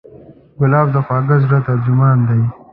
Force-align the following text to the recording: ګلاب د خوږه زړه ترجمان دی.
ګلاب 0.59 0.87
د 0.93 0.97
خوږه 1.05 1.35
زړه 1.43 1.57
ترجمان 1.67 2.17
دی. 2.27 2.41